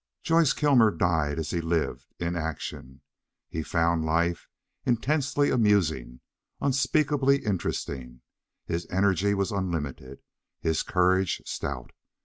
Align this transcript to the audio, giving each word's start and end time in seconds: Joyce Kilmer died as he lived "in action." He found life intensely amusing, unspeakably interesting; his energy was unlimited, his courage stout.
Joyce 0.23 0.53
Kilmer 0.53 0.89
died 0.89 1.37
as 1.37 1.51
he 1.51 1.61
lived 1.61 2.07
"in 2.17 2.35
action." 2.35 3.01
He 3.49 3.61
found 3.61 4.03
life 4.03 4.47
intensely 4.83 5.51
amusing, 5.51 6.21
unspeakably 6.59 7.45
interesting; 7.45 8.23
his 8.65 8.87
energy 8.89 9.35
was 9.35 9.51
unlimited, 9.51 10.23
his 10.59 10.81
courage 10.81 11.43
stout. 11.45 11.91